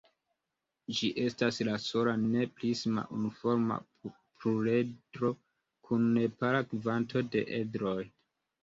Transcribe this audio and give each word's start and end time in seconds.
Ĝi 0.99 1.09
estas 1.23 1.59
la 1.67 1.75
sola 1.83 2.15
ne-prisma 2.23 3.05
unuforma 3.19 3.79
pluredro 4.01 5.33
kun 5.91 6.11
nepara 6.19 6.65
kvanto 6.75 7.27
de 7.37 7.51
edroj. 7.63 7.99